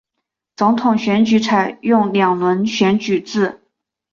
[0.55, 3.61] 总统选举采用两轮选举制。